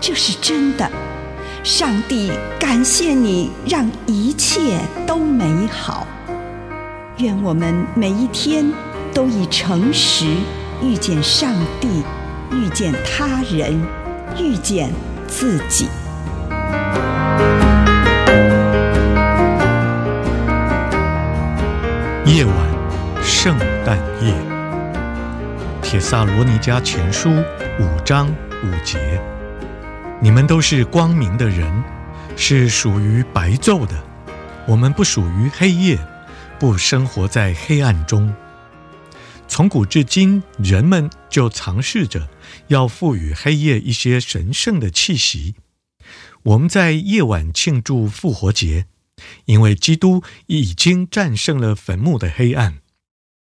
[0.00, 0.90] 这是真的，
[1.64, 6.06] 上帝感谢你，让一切都美好。
[7.18, 8.70] 愿我们每一天
[9.12, 10.26] 都以诚实
[10.82, 12.02] 遇见上帝，
[12.52, 13.80] 遇见他人，
[14.38, 14.92] 遇见
[15.26, 15.88] 自己。
[22.26, 22.54] 夜晚，
[23.22, 24.32] 圣诞夜，
[25.80, 27.30] 《帖撒罗尼迦前书》
[27.80, 28.28] 五章
[28.62, 29.18] 五节。
[30.22, 31.84] 你们都是光明的人，
[32.38, 34.02] 是属于白昼的。
[34.66, 35.98] 我们不属于黑夜，
[36.58, 38.34] 不生活在黑暗中。
[39.46, 42.30] 从古至今，人们就尝试着
[42.68, 45.54] 要赋予黑夜一些神圣的气息。
[46.44, 48.86] 我们在夜晚庆祝复活节，
[49.44, 52.78] 因为基督已经战胜了坟墓的黑暗。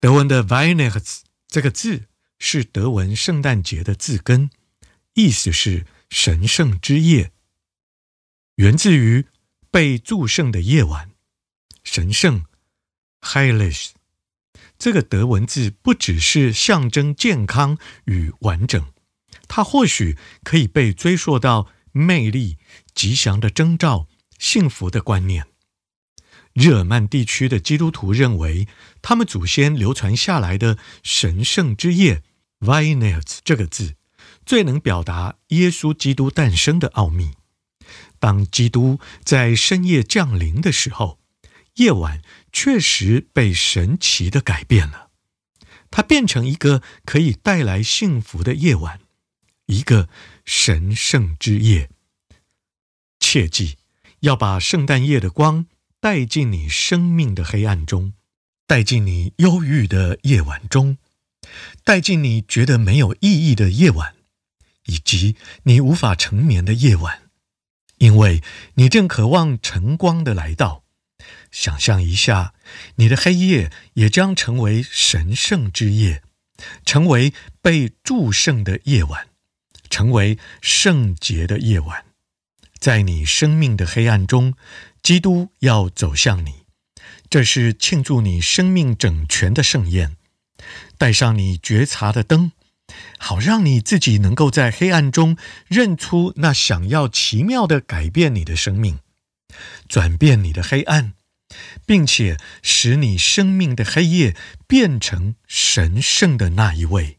[0.00, 1.18] 德文的 Weihnachts
[1.48, 2.04] 这个字
[2.38, 4.48] 是德文圣诞节的字根，
[5.12, 5.84] 意思是。
[6.08, 7.32] 神圣之夜，
[8.56, 9.26] 源自于
[9.70, 11.10] 被祝圣的夜晚。
[11.82, 12.44] 神圣
[13.20, 13.90] （Heilish）
[14.78, 18.92] 这个德文字不只是象征健康与完整，
[19.48, 22.58] 它或许可以被追溯到魅力、
[22.94, 25.46] 吉祥的征兆、幸福的观念。
[26.52, 28.66] 日耳曼地区的基督徒认为，
[29.02, 32.22] 他们祖先流传下来的神圣之夜
[32.60, 33.95] （Weihnachts） 这个字。
[34.46, 37.32] 最能表达耶稣基督诞生的奥秘。
[38.18, 41.18] 当基督在深夜降临的时候，
[41.74, 45.10] 夜晚确实被神奇的改变了，
[45.90, 49.00] 它变成一个可以带来幸福的夜晚，
[49.66, 50.08] 一个
[50.46, 51.90] 神圣之夜。
[53.20, 53.76] 切记
[54.20, 55.66] 要把圣诞夜的光
[56.00, 58.14] 带进你生命的黑暗中，
[58.66, 60.96] 带进你忧郁的夜晚中，
[61.84, 64.15] 带进你觉得没有意义的夜晚。
[64.86, 67.22] 以及你无法成眠的夜晚，
[67.98, 68.42] 因为
[68.74, 70.82] 你正渴望晨光的来到。
[71.50, 72.54] 想象一下，
[72.96, 76.22] 你的黑夜也将成为神圣之夜，
[76.84, 77.32] 成为
[77.62, 79.28] 被祝圣的夜晚，
[79.88, 82.04] 成为圣洁的夜晚。
[82.78, 84.54] 在你生命的黑暗中，
[85.02, 86.64] 基督要走向你，
[87.30, 90.16] 这是庆祝你生命整全的盛宴。
[90.98, 92.52] 带上你觉察的灯。
[93.18, 95.36] 好让你自己能够在黑暗中
[95.66, 98.98] 认出那想要奇妙的改变你的生命，
[99.88, 101.14] 转变你的黑暗，
[101.84, 104.36] 并且使你生命的黑夜
[104.66, 107.18] 变成神圣的那一位。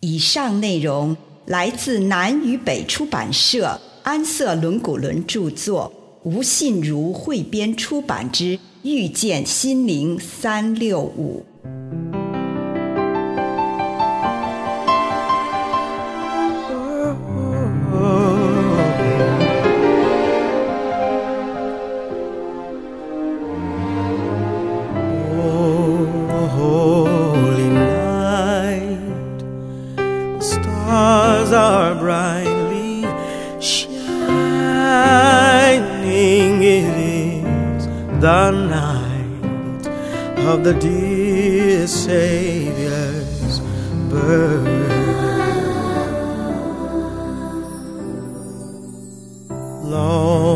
[0.00, 1.16] 以上内容
[1.46, 11.46] 来自南与北出版社安瑟伦古伦著作，吴信如汇编出版之《遇见心灵三六五》。
[38.22, 39.86] the night
[40.46, 43.58] of the dear Savior's
[44.08, 44.68] birth.
[49.82, 50.51] Long.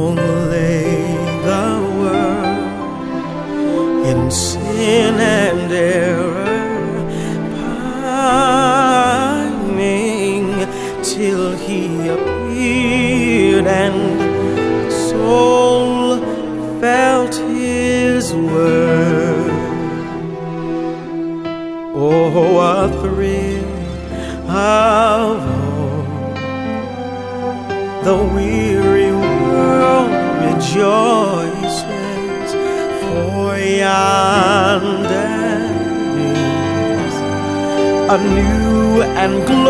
[39.27, 39.66] and glory.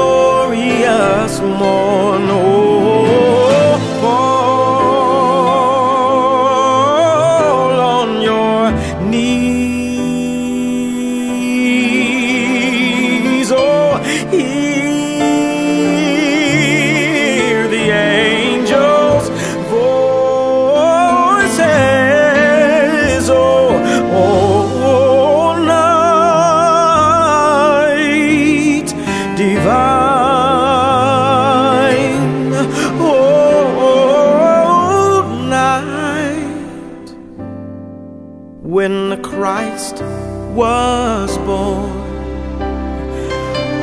[40.57, 41.93] Was born.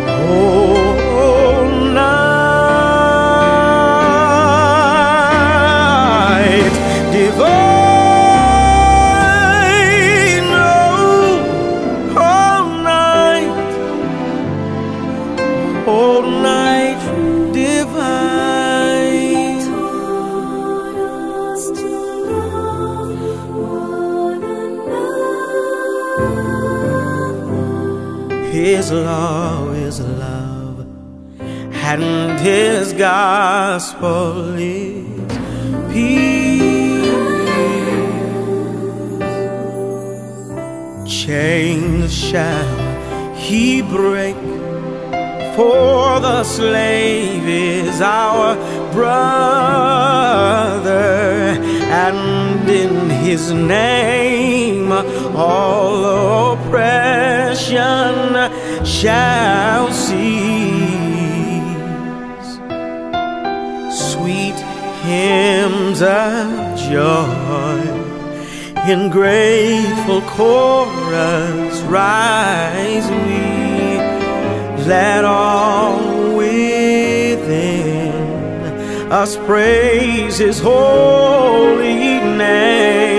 [0.08, 2.34] Oh, night
[7.12, 7.44] divine,
[10.52, 11.38] oh,
[12.18, 13.70] oh, night,
[15.88, 17.02] oh, night
[17.54, 18.53] divine.
[28.76, 30.80] His law is love,
[31.40, 35.06] and His gospel is
[35.94, 37.04] peace.
[41.06, 44.42] Chains shall He break,
[45.56, 48.56] for the slave is our
[48.92, 49.14] brother,
[52.08, 58.24] and in His name all oppression
[59.04, 60.14] shall cease.
[64.12, 64.58] Sweet
[65.04, 67.82] hymns of joy
[68.88, 73.44] in grateful chorus rise we.
[74.88, 78.14] Let all within
[79.12, 83.13] us praise His holy name.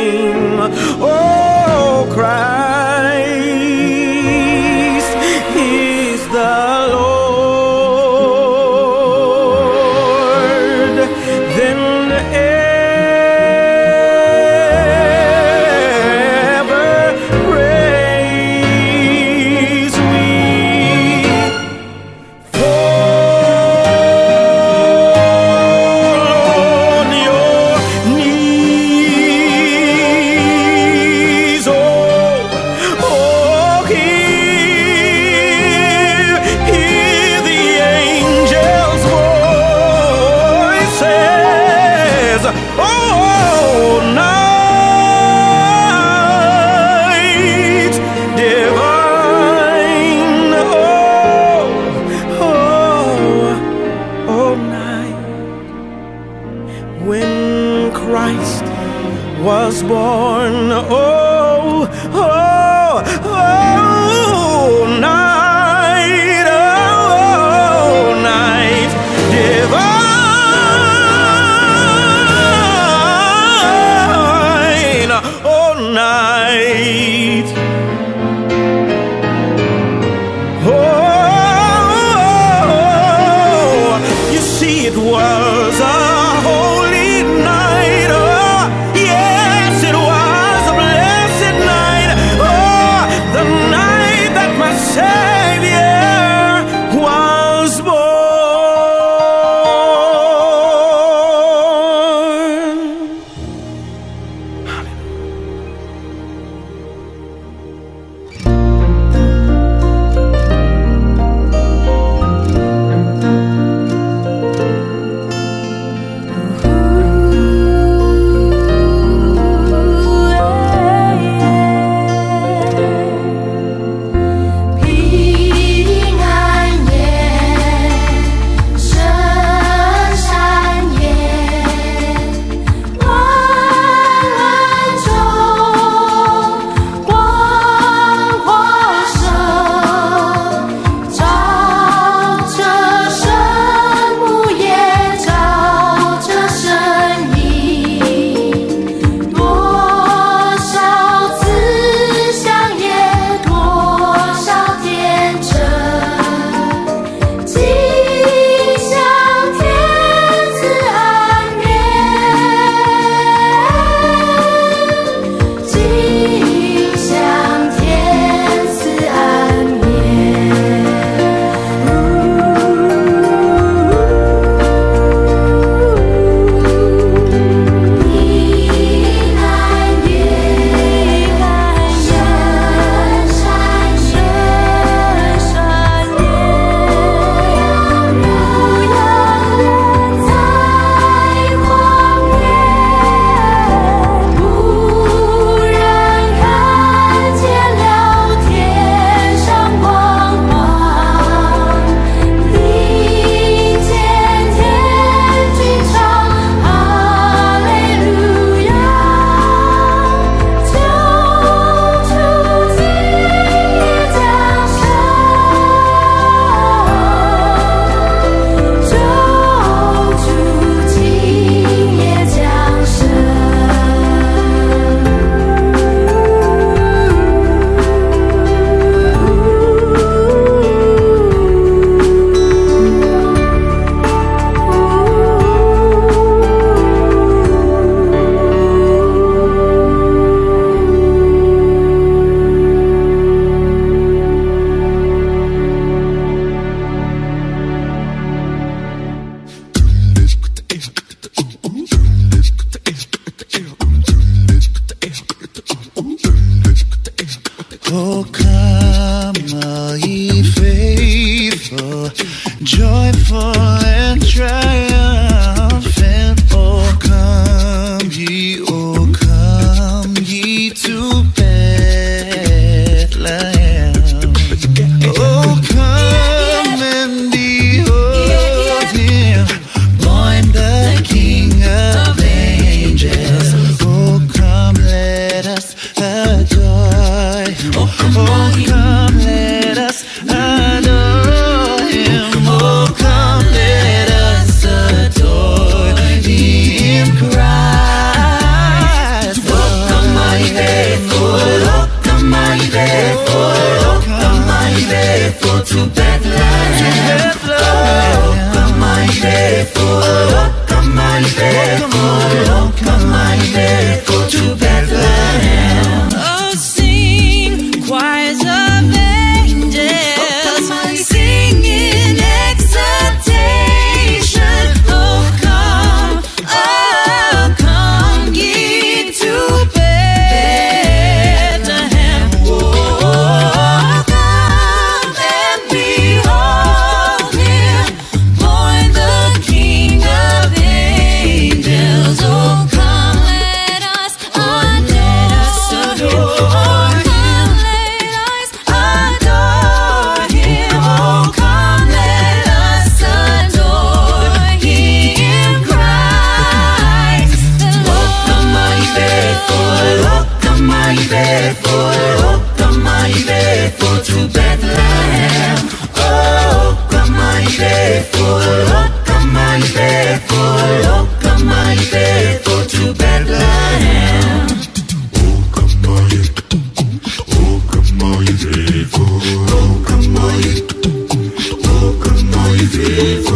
[382.67, 383.34] viver.